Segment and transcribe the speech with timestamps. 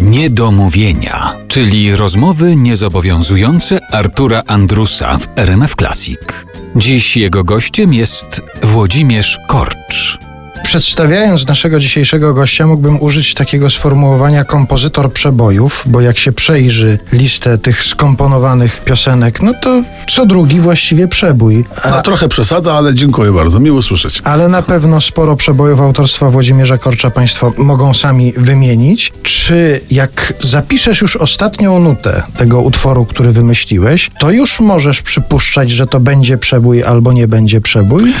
[0.00, 6.18] Niedomówienia, czyli rozmowy niezobowiązujące Artura Andrusa w RMF Classic.
[6.76, 10.18] Dziś jego gościem jest Włodzimierz Korcz.
[10.62, 17.58] Przedstawiając naszego dzisiejszego gościa, mógłbym użyć takiego sformułowania kompozytor przebojów, bo jak się przejrzy listę
[17.58, 21.64] tych skomponowanych piosenek, no to co drugi właściwie przebój.
[21.82, 24.20] A, No, trochę przesada, ale dziękuję bardzo, miło słyszeć.
[24.24, 29.12] ale na pewno sporo przebojów autorstwa Włodzimierza Korcza Państwo mogą sami wymienić.
[29.22, 35.86] Czy jak zapiszesz już ostatnią nutę tego utworu, który wymyśliłeś, to już możesz przypuszczać, że
[35.86, 38.12] to będzie przebój albo nie będzie przebój?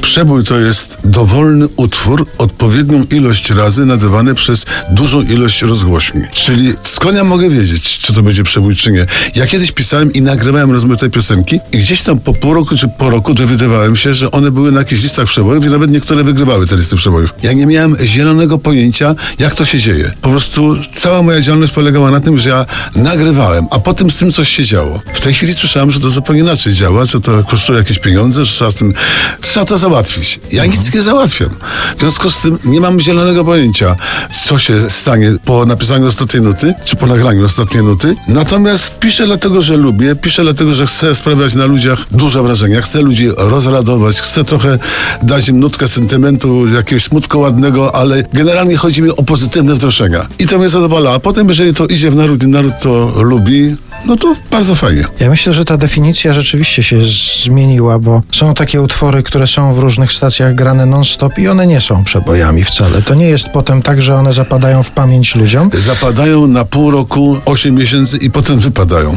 [0.00, 6.20] Przebój to jest dowolny utwór, odpowiednią ilość razy nadawany przez dużą ilość rozgłośni.
[6.32, 9.06] Czyli skąd ja mogę wiedzieć, czy to będzie przebój, czy nie?
[9.34, 13.10] Ja kiedyś pisałem i nagrywałem rozmaite piosenki i gdzieś tam po pół roku, czy po
[13.10, 16.76] roku dowiadywałem się, że one były na jakichś listach przebojów i nawet niektóre wygrywały te
[16.76, 17.34] listy przebojów.
[17.42, 20.12] Ja nie miałem zielonego pojęcia, jak to się dzieje.
[20.22, 24.32] Po prostu cała moja działalność polegała na tym, że ja nagrywałem, a potem z tym
[24.32, 25.02] coś się działo.
[25.12, 28.52] W tej chwili słyszałem, że to zupełnie inaczej działa, że to kosztuje jakieś pieniądze, że
[28.52, 28.94] trzeba z tym,
[29.40, 30.40] trzeba to załatwić.
[30.52, 31.50] Ja nic nie załatwiam.
[31.96, 33.96] W związku z tym nie mam zielonego pojęcia,
[34.46, 38.16] co się stanie po napisaniu ostatniej nuty, czy po nagraniu ostatniej nuty.
[38.28, 43.02] Natomiast piszę dlatego, że lubię, piszę dlatego, że chcę sprawiać na ludziach duże wrażenia, chcę
[43.02, 44.78] ludzi rozradować, chcę trochę
[45.22, 50.26] dać im nutkę sentymentu, jakiegoś smutku ładnego, ale generalnie chodzi mi o pozytywne wzruszenia.
[50.38, 51.12] I to mnie zadowala.
[51.14, 55.04] A potem, jeżeli to idzie w naród naród to lubi, no to bardzo fajnie.
[55.20, 56.96] Ja myślę, że ta definicja rzeczywiście się
[57.44, 61.80] zmieniła, bo są takie utwory, które są w różnych stacjach grane non-stop i one nie
[61.80, 63.02] są przebojami wcale.
[63.02, 65.70] To nie jest potem tak, że one zapadają w pamięć ludziom.
[65.74, 69.16] zapadają na pół roku, 8 miesięcy i potem wypadają.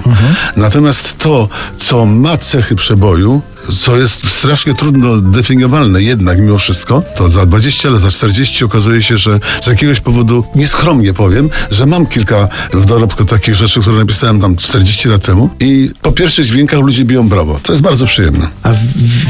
[0.58, 3.41] Natomiast to, co ma cechy przeboju,
[3.84, 9.02] co jest strasznie trudno definiowalne jednak mimo wszystko, to za 20 lat, za 40 okazuje
[9.02, 13.98] się, że z jakiegoś powodu, nieskromnie powiem, że mam kilka w dorobku takich rzeczy, które
[13.98, 17.60] napisałem tam 40 lat temu i po pierwszych dźwiękach ludzie biją brawo.
[17.64, 18.48] To jest bardzo przyjemne.
[18.64, 18.78] A w,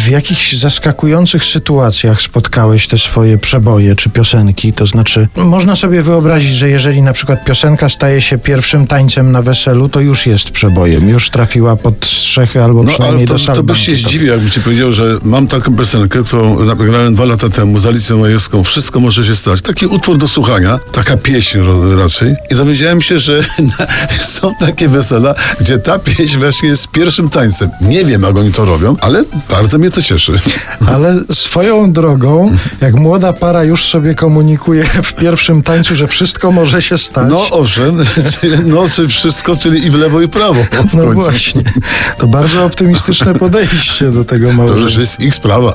[0.05, 4.73] w jakichś zaskakujących sytuacjach spotkałeś te swoje przeboje czy piosenki?
[4.73, 9.41] To znaczy, można sobie wyobrazić, że jeżeli na przykład piosenka staje się pierwszym tańcem na
[9.41, 13.39] weselu, to już jest przebojem, już trafiła pod strzechy albo No przynajmniej ale to, do
[13.39, 13.67] to salbanki.
[13.73, 17.79] byś się zdziwił, jakbym ci powiedział, że mam taką piosenkę, którą nagrałem dwa lata temu
[17.79, 18.63] z Alicją Majewską.
[18.63, 19.61] Wszystko może się stać.
[19.61, 21.57] Taki utwór do słuchania, taka pieśń
[21.97, 22.35] raczej.
[22.51, 23.43] I dowiedziałem się, że
[24.39, 27.69] są takie wesela, gdzie ta pieśń właśnie jest pierwszym tańcem.
[27.81, 30.31] Nie wiem, jak oni to robią, ale bardzo mnie to cieszy.
[30.93, 32.51] Ale swoją drogą,
[32.81, 37.29] jak młoda para już sobie komunikuje w pierwszym tańcu, że wszystko może się stać.
[37.29, 37.97] No owszem,
[38.65, 40.65] no czy wszystko, czyli i w lewo, i w prawo.
[40.93, 41.63] No właśnie.
[42.17, 44.83] To bardzo optymistyczne podejście do tego To małżeństwa.
[44.83, 45.73] już jest ich sprawa.